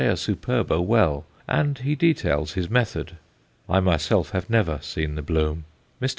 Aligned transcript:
superba_ 0.15 0.83
well, 0.83 1.27
and 1.47 1.77
he 1.77 1.93
details 1.93 2.53
his 2.53 2.71
method. 2.71 3.17
I 3.69 3.81
myself 3.81 4.31
have 4.31 4.49
never 4.49 4.79
seen 4.81 5.13
the 5.13 5.21
bloom. 5.21 5.65
Mr. 6.01 6.09